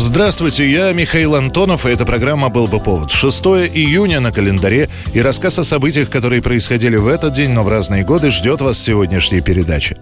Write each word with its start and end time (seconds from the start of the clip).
Здравствуйте, 0.00 0.70
я 0.70 0.92
Михаил 0.92 1.34
Антонов, 1.34 1.84
и 1.84 1.88
эта 1.88 2.06
программа 2.06 2.50
«Был 2.50 2.68
бы 2.68 2.78
повод». 2.78 3.10
6 3.10 3.44
июня 3.74 4.20
на 4.20 4.30
календаре, 4.30 4.88
и 5.12 5.20
рассказ 5.20 5.58
о 5.58 5.64
событиях, 5.64 6.08
которые 6.08 6.40
происходили 6.40 6.94
в 6.94 7.08
этот 7.08 7.32
день, 7.32 7.50
но 7.50 7.64
в 7.64 7.68
разные 7.68 8.04
годы, 8.04 8.30
ждет 8.30 8.60
вас 8.60 8.78
сегодняшней 8.78 9.40
передачи. 9.40 9.96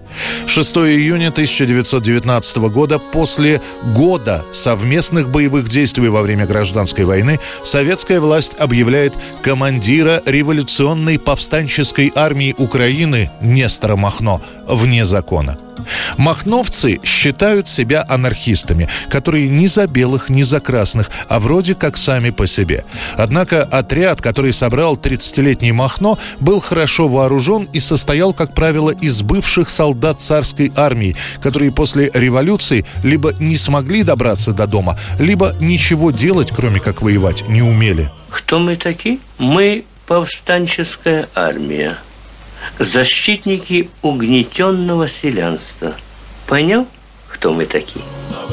6 0.47 0.77
июня 0.77 1.29
1919 1.29 2.57
года, 2.59 2.99
после 2.99 3.63
года 3.95 4.45
совместных 4.53 5.31
боевых 5.31 5.67
действий 5.71 6.09
во 6.09 6.21
время 6.21 6.45
гражданской 6.45 7.07
войны, 7.07 7.41
советская 7.65 8.21
власть 8.21 8.55
объявляет 8.59 9.15
командира 9.43 10.23
революционной 10.27 11.19
повстанческой 11.19 12.13
армии 12.15 12.55
Украины 12.59 13.31
Нестора 13.41 13.97
Махно 13.97 14.43
вне 14.69 15.07
закона. 15.07 15.57
Махновцы 16.17 17.01
считают 17.05 17.69
себя 17.69 18.05
анархистами, 18.09 18.89
которые 19.09 19.49
ни 19.49 19.67
за 19.67 19.87
белых, 19.87 20.29
ни 20.29 20.43
за 20.43 20.61
красных, 20.61 21.11
а 21.29 21.41
вроде 21.41 21.75
как 21.75 21.97
сами 21.97 22.31
по 22.31 22.47
себе. 22.47 22.85
Однако 23.15 23.63
отряд, 23.63 24.21
который 24.21 24.53
собрал 24.53 24.97
30-летний 24.97 25.73
Махно, 25.73 26.19
был 26.41 26.61
хорошо 26.61 27.09
вооружен 27.09 27.69
и 27.73 27.81
состоял, 27.81 28.33
как 28.33 28.55
правило, 28.55 28.91
из 28.91 29.23
бывших 29.23 29.69
солдат 29.69 30.21
царской 30.21 30.73
армии, 30.77 31.17
которые 31.43 31.73
после 31.73 32.11
революции 32.15 32.85
либо 33.03 33.35
не 33.39 33.57
смогли 33.57 34.03
добраться 34.03 34.53
до 34.53 34.67
дома, 34.67 34.99
либо 35.19 35.55
ничего 35.61 36.11
делать, 36.11 36.51
кроме 36.55 36.81
как 36.81 37.03
воевать, 37.03 37.49
не 37.49 37.63
умели. 37.63 38.11
Кто 38.31 38.59
мы 38.59 38.77
такие? 38.77 39.19
Мы 39.39 39.85
повстанческая 40.07 41.29
армия 41.35 41.97
защитники 42.79 43.91
угнетенного 44.03 45.09
селянства. 45.09 45.95
Понял, 46.47 46.87
кто 47.29 47.53
мы 47.53 47.67
такие? 47.67 48.05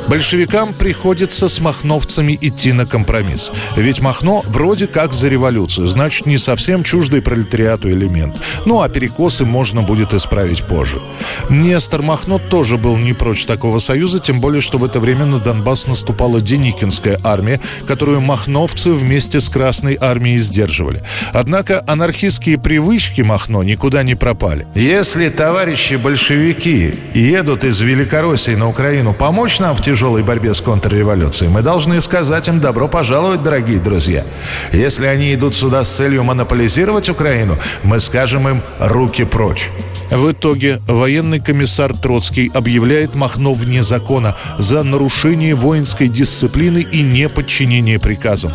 Большевикам 0.07 0.73
приходится 0.73 1.47
с 1.47 1.59
махновцами 1.59 2.37
идти 2.39 2.73
на 2.73 2.85
компромисс. 2.85 3.51
Ведь 3.75 4.01
Махно 4.01 4.43
вроде 4.47 4.87
как 4.87 5.13
за 5.13 5.29
революцию, 5.29 5.87
значит, 5.87 6.25
не 6.25 6.37
совсем 6.37 6.83
чуждый 6.83 7.21
пролетариату 7.21 7.89
элемент. 7.89 8.35
Ну, 8.65 8.81
а 8.81 8.89
перекосы 8.89 9.45
можно 9.45 9.81
будет 9.81 10.13
исправить 10.13 10.63
позже. 10.63 11.01
Нестор 11.49 12.01
Махно 12.01 12.37
тоже 12.37 12.77
был 12.77 12.97
не 12.97 13.13
прочь 13.13 13.45
такого 13.45 13.79
союза, 13.79 14.19
тем 14.19 14.41
более, 14.41 14.61
что 14.61 14.77
в 14.77 14.83
это 14.83 14.99
время 14.99 15.25
на 15.25 15.39
Донбасс 15.39 15.87
наступала 15.87 16.41
Деникинская 16.41 17.19
армия, 17.23 17.61
которую 17.87 18.21
махновцы 18.21 18.91
вместе 18.91 19.39
с 19.39 19.49
Красной 19.49 19.97
армией 19.99 20.37
сдерживали. 20.37 21.03
Однако 21.33 21.83
анархистские 21.87 22.57
привычки 22.57 23.21
Махно 23.21 23.63
никуда 23.63 24.03
не 24.03 24.15
пропали. 24.15 24.67
Если 24.75 25.29
товарищи 25.29 25.95
большевики 25.95 26.93
едут 27.13 27.63
из 27.63 27.81
Великороссии 27.81 28.51
на 28.51 28.67
Украину 28.69 29.13
помочь 29.13 29.59
нам 29.59 29.72
в 29.75 29.81
тяжелой 29.81 30.23
борьбе 30.23 30.53
с 30.53 30.61
контрреволюцией, 30.61 31.51
мы 31.51 31.61
должны 31.61 32.01
сказать 32.01 32.47
им 32.47 32.59
добро 32.59 32.87
пожаловать, 32.87 33.43
дорогие 33.43 33.79
друзья. 33.79 34.23
Если 34.71 35.05
они 35.05 35.33
идут 35.33 35.55
сюда 35.55 35.83
с 35.83 35.89
целью 35.89 36.23
монополизировать 36.23 37.09
Украину, 37.09 37.57
мы 37.83 37.99
скажем 37.99 38.47
им 38.47 38.61
руки 38.79 39.23
прочь. 39.23 39.69
В 40.11 40.31
итоге 40.31 40.79
военный 40.87 41.39
комиссар 41.39 41.93
Троцкий 41.95 42.51
объявляет 42.53 43.15
Махно 43.15 43.53
вне 43.53 43.81
закона 43.81 44.35
за 44.59 44.83
нарушение 44.83 45.55
воинской 45.55 46.07
дисциплины 46.07 46.79
и 46.79 47.01
неподчинение 47.01 47.99
приказам. 47.99 48.53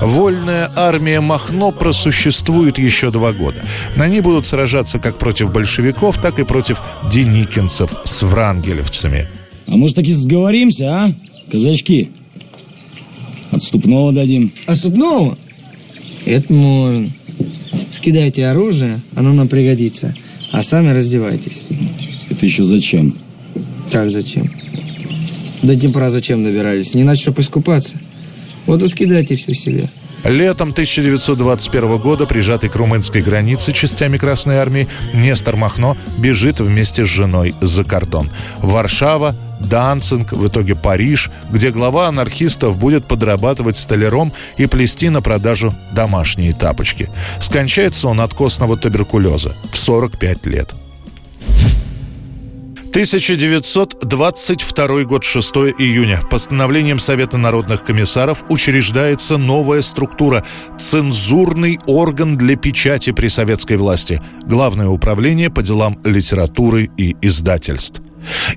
Вольная 0.00 0.70
армия 0.76 1.20
Махно 1.20 1.72
просуществует 1.72 2.78
еще 2.78 3.10
два 3.10 3.32
года. 3.32 3.60
На 3.96 4.06
ней 4.06 4.20
будут 4.20 4.46
сражаться 4.46 4.98
как 4.98 5.16
против 5.16 5.52
большевиков, 5.52 6.18
так 6.18 6.38
и 6.38 6.44
против 6.44 6.78
деникинцев 7.10 7.90
с 8.04 8.22
врангелевцами. 8.22 9.28
А 9.70 9.76
может 9.76 9.96
таки 9.96 10.12
сговоримся, 10.12 10.84
а, 10.90 11.14
казачки? 11.50 12.10
Отступного 13.52 14.12
дадим. 14.12 14.52
Отступного? 14.66 15.38
Это 16.26 16.52
можно. 16.52 17.08
Скидайте 17.90 18.46
оружие, 18.46 19.00
оно 19.14 19.32
нам 19.32 19.48
пригодится. 19.48 20.14
А 20.52 20.62
сами 20.62 20.90
раздевайтесь. 20.90 21.66
Это 22.28 22.46
еще 22.46 22.64
зачем? 22.64 23.16
Как 23.92 24.10
зачем? 24.10 24.50
До 25.62 25.76
Днепра 25.76 26.10
зачем 26.10 26.42
добирались? 26.42 26.94
Не 26.94 27.02
иначе, 27.02 27.22
чтобы 27.22 27.42
искупаться. 27.42 27.96
Вот 28.66 28.82
и 28.82 28.88
скидайте 28.88 29.36
все 29.36 29.54
себе. 29.54 29.90
Летом 30.24 30.70
1921 30.70 31.98
года, 31.98 32.26
прижатый 32.26 32.68
к 32.68 32.76
румынской 32.76 33.22
границе 33.22 33.72
частями 33.72 34.18
Красной 34.18 34.56
Армии, 34.56 34.86
Нестор 35.14 35.56
Махно 35.56 35.96
бежит 36.18 36.60
вместе 36.60 37.04
с 37.04 37.08
женой 37.08 37.54
за 37.60 37.84
кордон. 37.84 38.30
Варшава, 38.58 39.34
Данцинг, 39.60 40.32
в 40.32 40.46
итоге 40.46 40.74
Париж, 40.74 41.30
где 41.50 41.70
глава 41.70 42.08
анархистов 42.08 42.76
будет 42.76 43.06
подрабатывать 43.06 43.76
столяром 43.76 44.32
и 44.56 44.66
плести 44.66 45.08
на 45.08 45.22
продажу 45.22 45.74
домашние 45.92 46.52
тапочки. 46.52 47.08
Скончается 47.40 48.08
он 48.08 48.20
от 48.20 48.34
костного 48.34 48.76
туберкулеза 48.76 49.54
в 49.72 49.78
45 49.78 50.46
лет. 50.46 50.74
1922 52.90 55.04
год, 55.04 55.22
6 55.22 55.54
июня. 55.78 56.20
Постановлением 56.28 56.98
Совета 56.98 57.38
народных 57.38 57.84
комиссаров 57.84 58.42
учреждается 58.48 59.38
новая 59.38 59.82
структура– 59.82 60.44
цензурный 60.78 61.78
орган 61.86 62.36
для 62.36 62.56
печати 62.56 63.12
при 63.12 63.28
советской 63.28 63.76
власти. 63.76 64.20
Главное 64.44 64.88
управление 64.88 65.50
по 65.50 65.62
делам 65.62 66.00
литературы 66.04 66.90
и 66.96 67.14
издательств. 67.22 68.02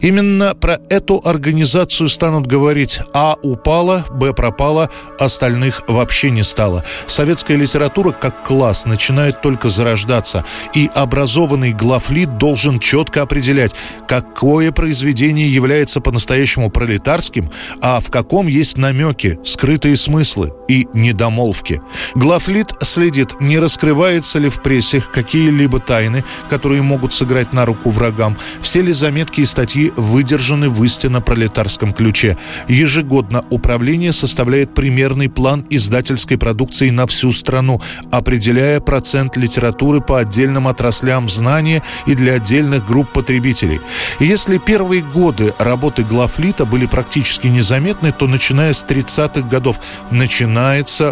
Именно 0.01 0.55
про 0.55 0.79
эту 0.89 1.21
организацию 1.23 2.09
станут 2.09 2.47
говорить. 2.47 2.99
А 3.13 3.35
упала, 3.41 4.05
Б 4.11 4.33
пропала, 4.33 4.89
остальных 5.19 5.83
вообще 5.87 6.29
не 6.31 6.43
стало. 6.43 6.83
Советская 7.07 7.57
литература 7.57 8.11
как 8.11 8.43
класс 8.43 8.85
начинает 8.85 9.41
только 9.41 9.69
зарождаться, 9.69 10.45
и 10.73 10.89
образованный 10.93 11.73
главлит 11.73 12.37
должен 12.37 12.79
четко 12.79 13.21
определять, 13.21 13.73
какое 14.07 14.71
произведение 14.71 15.53
является 15.53 16.01
по-настоящему 16.01 16.69
пролетарским, 16.69 17.51
а 17.81 17.99
в 17.99 18.09
каком 18.09 18.47
есть 18.47 18.77
намеки, 18.77 19.39
скрытые 19.43 19.97
смыслы 19.97 20.53
и 20.73 20.87
недомолвки. 20.93 21.81
Главлит 22.15 22.73
следит, 22.81 23.39
не 23.39 23.59
раскрывается 23.59 24.39
ли 24.39 24.49
в 24.49 24.61
прессе 24.63 25.01
какие-либо 25.01 25.79
тайны, 25.79 26.23
которые 26.49 26.81
могут 26.81 27.13
сыграть 27.13 27.53
на 27.53 27.65
руку 27.65 27.91
врагам, 27.91 28.37
все 28.59 28.81
ли 28.81 28.91
заметки 28.91 29.41
и 29.41 29.45
статьи 29.45 29.93
выдержаны 29.95 30.69
в 30.69 30.83
истинно 30.83 31.21
пролетарском 31.21 31.93
ключе. 31.93 32.37
Ежегодно 32.67 33.45
управление 33.51 34.13
составляет 34.13 34.73
примерный 34.73 35.29
план 35.29 35.63
издательской 35.69 36.37
продукции 36.39 36.89
на 36.89 37.05
всю 37.05 37.31
страну, 37.31 37.79
определяя 38.11 38.79
процент 38.79 39.37
литературы 39.37 40.01
по 40.01 40.19
отдельным 40.19 40.67
отраслям 40.67 41.29
знания 41.29 41.83
и 42.07 42.15
для 42.15 42.33
отдельных 42.33 42.87
групп 42.87 43.11
потребителей. 43.13 43.79
И 44.19 44.25
если 44.25 44.57
первые 44.57 45.03
годы 45.03 45.53
работы 45.59 46.03
главлита 46.03 46.65
были 46.65 46.87
практически 46.87 47.47
незаметны, 47.47 48.11
то 48.11 48.25
начиная 48.27 48.73
с 48.73 48.83
30-х 48.83 49.47
годов 49.47 49.77
начинается 50.09 50.62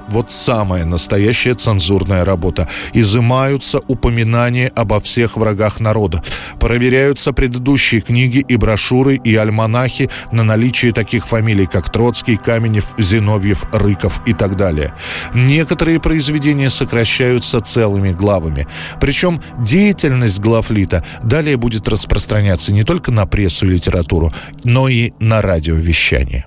вот 0.07 0.31
самая 0.31 0.85
настоящая 0.85 1.55
цензурная 1.55 2.23
работа. 2.23 2.69
Изымаются 2.93 3.79
упоминания 3.87 4.71
обо 4.75 4.99
всех 4.99 5.35
врагах 5.35 5.81
народа. 5.81 6.23
Проверяются 6.59 7.33
предыдущие 7.33 7.99
книги 7.99 8.45
и 8.47 8.55
брошюры 8.55 9.17
и 9.17 9.35
альманахи 9.35 10.09
на 10.31 10.43
наличие 10.43 10.93
таких 10.93 11.27
фамилий, 11.27 11.65
как 11.65 11.91
Троцкий, 11.91 12.37
Каменев, 12.37 12.93
Зиновьев, 12.97 13.65
Рыков 13.73 14.21
и 14.25 14.33
так 14.33 14.55
далее. 14.55 14.93
Некоторые 15.33 15.99
произведения 15.99 16.69
сокращаются 16.69 17.59
целыми 17.59 18.11
главами. 18.11 18.67
Причем 19.01 19.41
деятельность 19.57 20.39
главлита 20.39 21.03
далее 21.23 21.57
будет 21.57 21.89
распространяться 21.89 22.71
не 22.71 22.83
только 22.83 23.11
на 23.11 23.25
прессу 23.25 23.65
и 23.65 23.69
литературу, 23.69 24.31
но 24.63 24.87
и 24.87 25.11
на 25.19 25.41
радиовещание. 25.41 26.45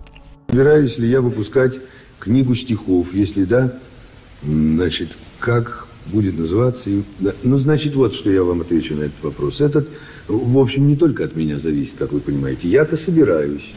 Собираюсь 0.49 0.97
ли 0.99 1.11
я 1.11 1.21
выпускать 1.21 1.75
книгу 2.25 2.55
стихов? 2.55 3.15
Если 3.15 3.45
да, 3.45 3.79
значит, 4.43 5.11
как 5.39 5.87
будет 6.07 6.39
называться? 6.39 6.91
Ну, 7.43 7.59
значит, 7.59 7.95
вот 7.95 8.15
что 8.15 8.31
я 8.31 8.43
вам 8.43 8.61
отвечу 8.61 8.95
на 8.95 9.03
этот 9.05 9.23
вопрос. 9.23 9.61
Этот 9.61 9.89
в 10.27 10.59
общем, 10.59 10.89
не 10.89 10.97
только 10.97 11.25
от 11.25 11.37
меня 11.37 11.59
зависит, 11.59 11.95
как 11.99 12.13
вы 12.13 12.21
понимаете. 12.21 12.69
Я-то 12.69 12.97
собираюсь. 12.97 13.75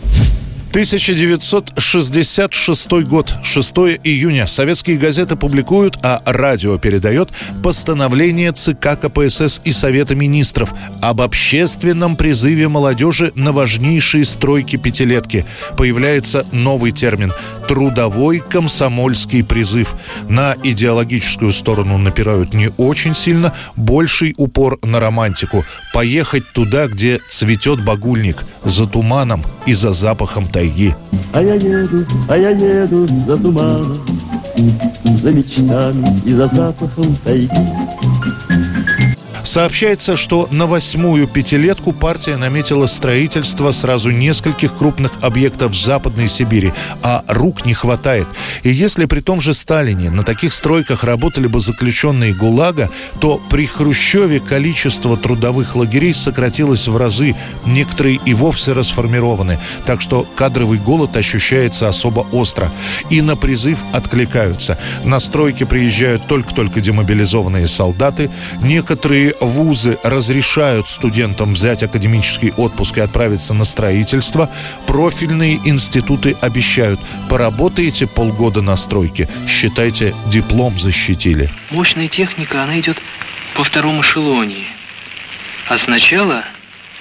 1966 0.70 2.92
год, 3.08 3.34
6 3.44 3.78
июня. 4.04 4.48
Советские 4.48 4.98
газеты 4.98 5.36
публикуют, 5.36 5.98
а 6.04 6.22
радио 6.26 6.78
передает 6.78 7.30
постановление 7.64 8.52
ЦК 8.52 9.00
КПСС 9.00 9.62
и 9.64 9.72
Совета 9.72 10.14
министров 10.16 10.74
об 11.02 11.22
общественном 11.22 12.16
призыве 12.16 12.68
молодежи 12.68 13.32
на 13.36 13.54
важнейшие 13.54 14.26
стройки 14.26 14.76
пятилетки. 14.76 15.46
Появляется 15.78 16.46
новый 16.52 16.92
термин– 16.92 17.34
трудовой 17.68 18.40
комсомольский 18.40 19.44
призыв. 19.44 19.96
На 20.30 20.56
идеологическую 20.64 21.52
сторону 21.52 21.98
напирают 21.98 22.54
не 22.54 22.70
очень 22.78 23.14
сильно, 23.14 23.54
больший 23.76 24.34
упор 24.38 24.80
на 24.84 25.00
романтику. 25.00 25.66
Поехать 25.94 26.52
туда, 26.54 26.88
где 26.88 27.20
цветет 27.30 27.84
багульник, 27.84 28.46
за 28.64 28.86
туманом 28.86 29.44
и 29.66 29.74
за 29.74 29.92
запахом 29.92 30.48
тайги. 30.58 30.96
А 31.34 31.42
я 31.42 31.54
еду, 31.54 32.04
а 32.28 32.36
я 32.36 32.50
еду 32.50 33.06
за 33.08 33.38
туманом, 33.38 34.00
за 35.06 35.32
мечтами 35.32 36.22
и 36.26 36.32
за 36.32 36.48
запахом 36.48 37.16
тайги. 37.24 37.52
Сообщается, 39.48 40.18
что 40.18 40.50
на 40.52 40.68
восьмую 40.68 41.26
пятилетку 41.26 41.94
партия 41.94 42.36
наметила 42.36 42.86
строительство 42.86 43.72
сразу 43.72 44.10
нескольких 44.12 44.76
крупных 44.76 45.14
объектов 45.22 45.72
в 45.72 45.82
Западной 45.82 46.28
Сибири, 46.28 46.74
а 47.02 47.24
рук 47.30 47.66
не 47.66 47.74
хватает. 47.74 48.28
И 48.64 48.70
если 48.70 49.06
при 49.06 49.22
том 49.22 49.40
же 49.40 49.54
Сталине 49.54 50.10
на 50.10 50.24
таких 50.24 50.54
стройках 50.54 51.06
работали 51.06 51.48
бы 51.48 51.62
заключенные 51.62 52.34
ГУЛАГа, 52.34 52.90
то 53.22 53.42
при 53.50 53.66
Хрущеве 53.66 54.42
количество 54.42 55.16
трудовых 55.16 55.78
лагерей 55.78 56.14
сократилось 56.14 56.90
в 56.90 56.98
разы, 56.98 57.34
некоторые 57.66 58.20
и 58.26 58.34
вовсе 58.34 58.74
расформированы, 58.74 59.60
так 59.86 60.02
что 60.02 60.28
кадровый 60.36 60.78
голод 60.78 61.16
ощущается 61.16 61.88
особо 61.88 62.28
остро. 62.34 62.70
И 63.10 63.22
на 63.22 63.38
призыв 63.38 63.80
откликаются. 63.94 64.78
На 65.06 65.22
стройки 65.22 65.64
приезжают 65.64 66.28
только-только 66.28 66.82
демобилизованные 66.82 67.68
солдаты, 67.68 68.30
некоторые 68.62 69.37
вузы 69.40 69.98
разрешают 70.04 70.88
студентам 70.88 71.54
взять 71.54 71.84
академический 71.84 72.52
отпуск 72.52 72.98
и 72.98 73.02
отправиться 73.02 73.54
на 73.54 73.66
строительство, 73.66 74.50
профильные 74.86 75.56
институты 75.66 76.36
обещают, 76.42 77.00
поработаете 77.30 78.08
полгода 78.08 78.62
на 78.62 78.76
стройке, 78.76 79.30
считайте, 79.48 80.16
диплом 80.28 80.80
защитили. 80.80 81.50
Мощная 81.72 82.08
техника, 82.08 82.64
она 82.64 82.80
идет 82.80 82.98
по 83.56 83.64
второму 83.64 84.02
эшелоне. 84.02 84.66
А 85.68 85.78
сначала 85.78 86.44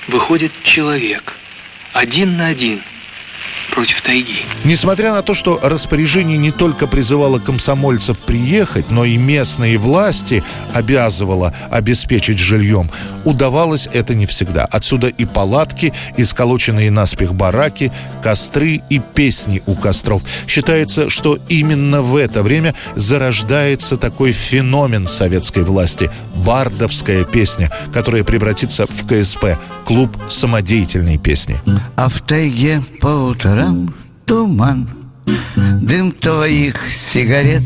выходит 0.08 0.52
человек, 0.62 1.36
один 1.92 2.36
на 2.36 2.46
один– 2.46 2.82
против 3.76 4.00
тайги. 4.00 4.46
Несмотря 4.64 5.12
на 5.12 5.20
то, 5.20 5.34
что 5.34 5.60
распоряжение 5.62 6.38
не 6.38 6.50
только 6.50 6.86
призывало 6.86 7.38
комсомольцев 7.38 8.18
приехать, 8.20 8.90
но 8.90 9.04
и 9.04 9.18
местные 9.18 9.76
власти 9.76 10.42
обязывало 10.72 11.54
обеспечить 11.70 12.38
жильем, 12.38 12.90
удавалось 13.24 13.86
это 13.92 14.14
не 14.14 14.24
всегда. 14.24 14.64
Отсюда 14.64 15.08
и 15.08 15.26
палатки, 15.26 15.92
и 16.16 16.24
сколоченные 16.24 16.90
наспех 16.90 17.34
бараки, 17.34 17.92
костры 18.22 18.80
и 18.88 18.98
песни 18.98 19.62
у 19.66 19.74
костров. 19.74 20.22
Считается, 20.48 21.10
что 21.10 21.38
именно 21.50 22.00
в 22.00 22.16
это 22.16 22.42
время 22.42 22.74
зарождается 22.94 23.98
такой 23.98 24.32
феномен 24.32 25.06
советской 25.06 25.64
власти– 25.64 26.10
бардовская 26.34 27.24
песня, 27.24 27.70
которая 27.92 28.24
превратится 28.24 28.86
в 28.86 29.06
КСП– 29.06 29.58
клуб 29.86 30.16
самодеятельной 30.28 31.18
песни. 31.18 31.60
А 31.96 32.08
в 32.08 32.20
тайге 32.20 32.82
по 33.00 33.08
утрам 33.08 33.65
туман, 34.26 34.88
дым 35.56 36.12
твоих 36.12 36.76
сигарет. 36.90 37.62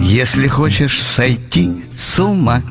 Если 0.00 0.48
хочешь 0.48 1.02
сойти 1.02 1.84
с 1.92 2.18
ума, 2.20 2.62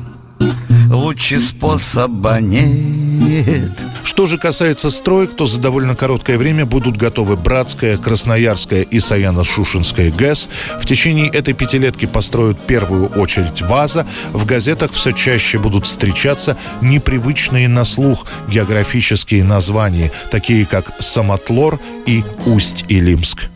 лучше 0.88 1.40
способа 1.40 2.40
нет. 2.40 3.70
Что 4.04 4.26
же 4.26 4.38
касается 4.38 4.90
строек, 4.90 5.36
то 5.36 5.46
за 5.46 5.60
довольно 5.60 5.94
короткое 5.94 6.38
время 6.38 6.64
будут 6.64 6.96
готовы 6.96 7.36
Братская, 7.36 7.96
Красноярская 7.96 8.82
и 8.82 8.98
Саяно-Шушинская 8.98 10.14
ГЭС. 10.14 10.48
В 10.80 10.86
течение 10.86 11.28
этой 11.28 11.54
пятилетки 11.54 12.06
построят 12.06 12.66
первую 12.66 13.08
очередь 13.08 13.62
ВАЗа. 13.62 14.06
В 14.32 14.46
газетах 14.46 14.92
все 14.92 15.12
чаще 15.12 15.58
будут 15.58 15.86
встречаться 15.86 16.56
непривычные 16.80 17.68
на 17.68 17.84
слух 17.84 18.26
географические 18.48 19.44
названия, 19.44 20.12
такие 20.30 20.66
как 20.66 21.00
Самотлор 21.00 21.80
и 22.06 22.24
Усть-Илимск. 22.46 23.48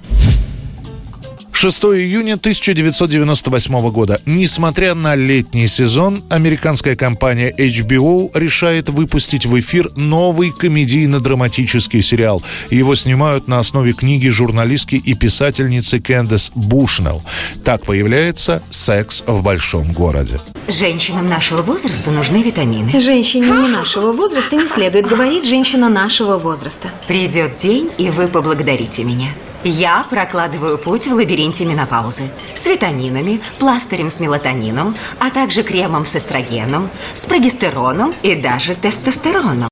6 1.52 1.84
июня 1.84 2.34
1998 2.34 3.90
года. 3.90 4.20
Несмотря 4.26 4.94
на 4.94 5.14
летний 5.14 5.66
сезон, 5.66 6.22
американская 6.30 6.96
компания 6.96 7.54
HBO 7.56 8.30
решает 8.34 8.88
выпустить 8.88 9.46
в 9.46 9.58
эфир 9.58 9.90
новый 9.96 10.52
комедийно-драматический 10.52 12.02
сериал. 12.02 12.42
Его 12.70 12.94
снимают 12.94 13.48
на 13.48 13.58
основе 13.58 13.92
книги 13.92 14.28
журналистки 14.28 14.94
и 14.94 15.14
писательницы 15.14 16.00
Кэндис 16.00 16.52
Бушнелл. 16.54 17.22
Так 17.64 17.84
появляется 17.84 18.62
«Секс 18.70 19.22
в 19.26 19.42
большом 19.42 19.92
городе». 19.92 20.40
Женщинам 20.68 21.28
нашего 21.28 21.62
возраста 21.62 22.10
нужны 22.10 22.42
витамины. 22.42 22.98
Женщине 23.00 23.48
не 23.48 23.68
нашего 23.68 24.12
возраста 24.12 24.56
не 24.56 24.66
следует 24.66 25.06
говорить 25.06 25.44
«женщина 25.46 25.88
нашего 25.88 26.38
возраста». 26.38 26.90
Придет 27.08 27.58
день, 27.60 27.90
и 27.98 28.10
вы 28.10 28.28
поблагодарите 28.28 29.04
меня. 29.04 29.28
Я 29.64 30.04
прокладываю 30.08 30.78
путь 30.78 31.06
в 31.06 31.12
лабиринте 31.12 31.64
менопаузы 31.64 32.30
с 32.54 32.66
витаминами, 32.66 33.40
пластырем 33.58 34.10
с 34.10 34.20
мелатонином, 34.20 34.94
а 35.18 35.30
также 35.30 35.62
кремом 35.62 36.06
с 36.06 36.16
эстрогеном, 36.16 36.88
с 37.14 37.26
прогестероном 37.26 38.14
и 38.22 38.34
даже 38.34 38.74
тестостероном. 38.74 39.69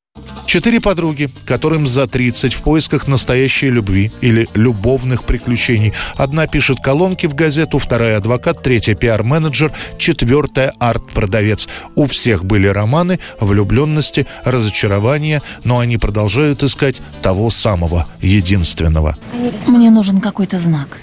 Четыре 0.48 0.80
подруги, 0.80 1.28
которым 1.44 1.86
за 1.86 2.06
30 2.06 2.54
в 2.54 2.62
поисках 2.62 3.06
настоящей 3.06 3.68
любви 3.68 4.10
или 4.22 4.48
любовных 4.54 5.24
приключений. 5.24 5.92
Одна 6.16 6.46
пишет 6.46 6.78
колонки 6.82 7.26
в 7.26 7.34
газету, 7.34 7.78
вторая 7.78 8.16
адвокат, 8.16 8.62
третья 8.62 8.94
пиар-менеджер, 8.94 9.74
четвертая 9.98 10.72
арт-продавец. 10.80 11.68
У 11.94 12.06
всех 12.06 12.46
были 12.46 12.66
романы, 12.66 13.20
влюбленности, 13.38 14.26
разочарования, 14.42 15.42
но 15.64 15.80
они 15.80 15.98
продолжают 15.98 16.62
искать 16.62 17.02
того 17.20 17.50
самого, 17.50 18.06
единственного. 18.22 19.18
Мне 19.66 19.90
нужен 19.90 20.18
какой-то 20.18 20.58
знак. 20.58 20.96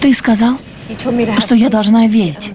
Ты 0.00 0.14
сказал, 0.14 0.56
что 1.38 1.54
я 1.54 1.68
должна 1.68 2.06
верить. 2.06 2.52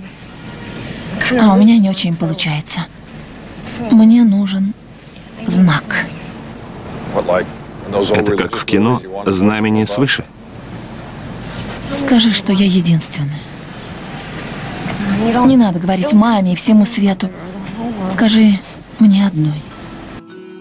А 1.40 1.54
у 1.54 1.60
меня 1.60 1.78
не 1.78 1.92
очень 1.92 2.18
получается. 2.18 2.88
Мне 3.92 4.24
нужен 4.24 4.74
знак. 5.46 6.06
Это 8.12 8.36
как 8.36 8.56
в 8.56 8.66
кино 8.66 9.02
«Знамение 9.26 9.86
свыше». 9.86 10.26
Скажи, 11.92 12.34
что 12.34 12.54
я 12.54 12.66
единственная. 12.66 13.42
Не 15.46 15.58
надо 15.58 15.80
говорить 15.80 16.14
маме 16.14 16.54
и 16.54 16.56
всему 16.56 16.86
свету. 16.86 17.30
Скажи 18.10 18.46
мне 19.00 19.26
одной. 19.28 19.62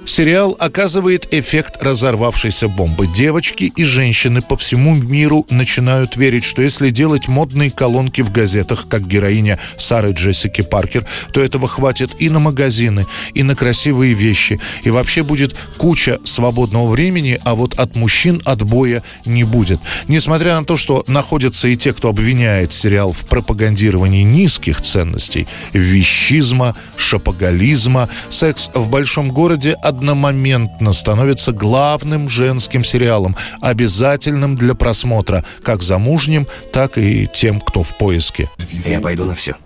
Сериал 0.07 0.57
оказывает 0.61 1.35
эффект 1.35 1.83
разорвавшейся 1.83 2.69
бомбы. 2.69 3.09
Девочки 3.09 3.65
и 3.65 3.83
женщины 3.83 4.41
по 4.41 4.57
всему 4.57 4.95
миру 4.95 5.45
начинают 5.51 6.17
верить, 6.17 6.45
что 6.45 6.63
если 6.63 6.91
делать 6.91 7.27
модные 7.27 7.73
колонки 7.73 8.21
в 8.21 8.31
газетах, 8.31 8.87
как 8.89 9.09
героиня 9.09 9.59
Сары 9.77 10.13
Джессики 10.13 10.63
Паркер, 10.63 11.05
то 11.33 11.43
этого 11.43 11.67
хватит 11.67 12.13
и 12.21 12.31
на 12.31 12.39
магазины, 12.39 13.05
и 13.35 13.43
на 13.43 13.57
красивые 13.57 14.15
вещи. 14.15 14.61
И 14.85 14.91
вообще 14.91 15.25
будет 15.25 15.57
куча 15.77 16.21
свободного 16.23 16.89
времени, 16.89 17.41
а 17.45 17.57
вот 17.57 17.75
от 17.75 17.97
мужчин 17.97 18.41
отбоя 18.45 19.03
не 19.25 19.43
будет. 19.43 19.81
Несмотря 20.07 20.57
на 20.59 20.65
то, 20.65 20.77
что 20.77 21.03
находятся 21.09 21.67
и 21.67 21.75
те, 21.75 21.93
кто 21.93 22.11
обвиняет 22.11 22.73
сериал 22.73 23.11
в 23.11 23.27
пропагандировании 23.27 24.23
низких 24.23 24.81
ценностей, 24.81 25.49
вещизма, 25.73 26.77
шапоголизма, 26.97 28.09
секс 28.31 28.71
в 28.73 28.89
большом 28.89 29.33
городе– 29.33 29.75
одномоментно 29.97 30.93
становится 30.93 31.53
главным 31.53 32.29
женским 32.29 32.85
сериалом, 32.85 33.35
обязательным 33.61 34.55
для 34.55 34.75
просмотра 34.75 35.45
как 35.63 35.83
замужним, 35.83 36.47
так 36.73 36.99
и 36.99 37.29
тем, 37.33 37.61
кто 37.61 37.83
в 37.83 37.97
поиске. 37.97 38.51
Я 38.71 39.01
пойду 39.01 39.25
на 39.25 39.35
все. 39.35 39.57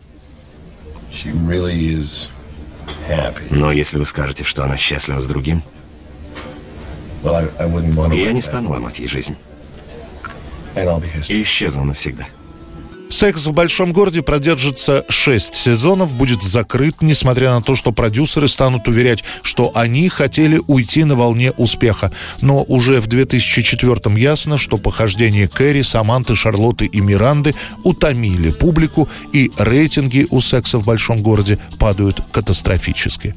Но 3.50 3.72
если 3.72 3.98
вы 3.98 4.06
скажете, 4.06 4.44
что 4.44 4.64
она 4.64 4.76
счастлива 4.76 5.20
с 5.20 5.26
другим, 5.26 5.62
я 7.24 8.32
не 8.32 8.40
стану 8.40 8.70
ломать 8.70 9.00
ей 9.00 9.08
жизнь. 9.08 9.36
И 11.28 11.42
исчезну 11.42 11.84
навсегда. 11.84 12.26
«Секс 13.10 13.44
в 13.46 13.52
большом 13.52 13.92
городе» 13.92 14.22
продержится 14.22 15.04
6 15.08 15.54
сезонов, 15.54 16.14
будет 16.14 16.44
закрыт, 16.44 17.02
несмотря 17.02 17.50
на 17.50 17.60
то, 17.60 17.74
что 17.74 17.90
продюсеры 17.90 18.48
станут 18.48 18.86
уверять, 18.86 19.24
что 19.42 19.72
они 19.74 20.08
хотели 20.08 20.60
уйти 20.68 21.02
на 21.02 21.16
волне 21.16 21.50
успеха. 21.50 22.12
Но 22.40 22.62
уже 22.62 23.00
в 23.00 23.08
2004 23.08 24.16
ясно, 24.16 24.58
что 24.58 24.78
похождения 24.78 25.48
Кэрри, 25.48 25.82
Саманты, 25.82 26.36
Шарлотты 26.36 26.86
и 26.86 27.00
Миранды 27.00 27.56
утомили 27.82 28.52
публику, 28.52 29.08
и 29.32 29.50
рейтинги 29.58 30.28
у 30.30 30.40
«Секса 30.40 30.78
в 30.78 30.84
большом 30.84 31.20
городе» 31.20 31.58
падают 31.78 32.22
катастрофически. 32.30 33.34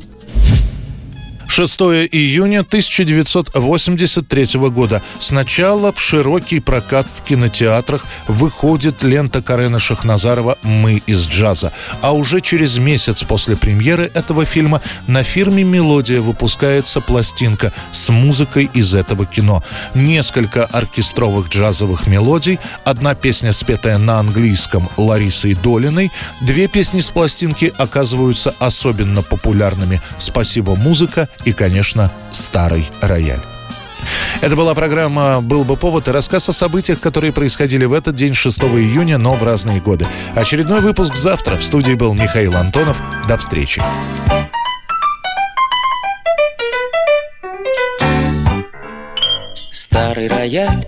6 1.56 1.82
июня 2.12 2.62
1983 2.62 4.60
года. 4.72 5.04
Сначала 5.20 5.94
в 5.94 6.02
широкий 6.02 6.60
прокат 6.60 7.06
в 7.08 7.22
кинотеатрах 7.22 8.08
выходит 8.28 9.04
лента 9.04 9.44
Карена 9.44 9.78
Шахназарова 9.78 10.58
«Мы 10.64 11.04
из 11.06 11.28
джаза». 11.28 11.72
А 12.02 12.16
уже 12.16 12.42
через 12.42 12.80
месяц 12.80 13.22
после 13.22 13.56
премьеры 13.56 14.10
этого 14.16 14.46
фильма 14.46 14.82
на 15.06 15.22
фирме 15.22 15.64
«Мелодия» 15.64 16.22
выпускается 16.22 17.02
пластинка 17.02 17.72
с 17.92 18.10
музыкой 18.10 18.72
из 18.74 18.96
этого 18.96 19.28
кино. 19.28 19.64
Несколько 19.94 20.66
оркестровых 20.66 21.50
джазовых 21.50 22.08
мелодий, 22.08 22.58
одна 22.84 23.14
песня, 23.14 23.54
спетая 23.54 24.00
на 24.00 24.18
английском 24.18 24.90
Ларисой 24.98 25.54
Долиной, 25.54 26.12
две 26.42 26.68
песни 26.68 27.00
с 27.00 27.12
пластинки 27.12 27.72
оказываются 27.78 28.56
особенно 28.58 29.22
популярными 29.22 30.02
«Спасибо, 30.18 30.76
музыка» 30.76 31.30
и, 31.46 31.52
конечно, 31.52 32.12
старый 32.32 32.90
рояль. 33.02 33.40
Это 34.42 34.56
была 34.56 34.76
программа 34.76 35.42
«Был 35.42 35.64
бы 35.64 35.78
повод» 35.78 36.08
и 36.08 36.12
рассказ 36.12 36.50
о 36.50 36.54
событиях, 36.54 37.00
которые 37.00 37.32
происходили 37.32 37.86
в 37.86 37.94
этот 37.94 38.16
день, 38.16 38.34
6 38.34 38.64
июня, 38.64 39.18
но 39.18 39.36
в 39.36 39.44
разные 39.44 39.80
годы. 39.80 40.08
Очередной 40.36 40.82
выпуск 40.82 41.16
завтра. 41.16 41.56
В 41.56 41.64
студии 41.64 41.94
был 41.94 42.14
Михаил 42.14 42.56
Антонов. 42.56 43.02
До 43.28 43.38
встречи. 43.38 43.82
Старый 49.72 50.28
рояль, 50.28 50.88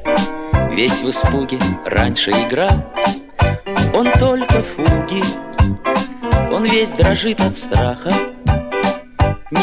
весь 0.73 1.01
в 1.01 1.09
испуге, 1.09 1.59
раньше 1.85 2.31
играл. 2.31 2.93
Он 3.93 4.11
только 4.19 4.63
фуги, 4.63 5.23
он 6.51 6.65
весь 6.65 6.91
дрожит 6.91 7.39
от 7.39 7.55
страха 7.55 8.11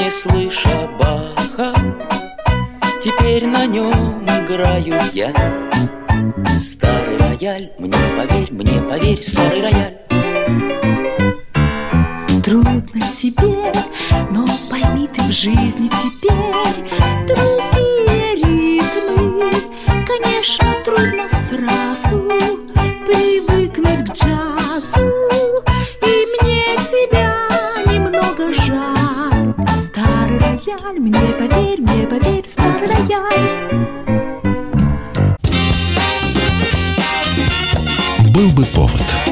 не 0.00 0.10
слыша 0.10 0.88
Баха. 0.98 1.74
Теперь 3.02 3.46
на 3.46 3.66
нем 3.66 4.24
играю 4.24 5.00
я. 5.12 5.32
Старый 6.60 7.16
рояль, 7.18 7.72
мне 7.78 7.96
поверь, 8.16 8.52
мне 8.52 8.80
поверь, 8.82 9.22
старый 9.22 9.62
рояль. 9.62 9.96
Трудно 12.44 13.00
тебе, 13.16 13.72
но 14.30 14.46
пойми 14.70 15.08
ты 15.08 15.22
в 15.22 15.30
жизни 15.30 15.88
теперь 15.88 16.32
Другие 17.26 18.34
ритмы, 18.34 19.52
конечно, 20.06 20.66
повод. 38.72 39.31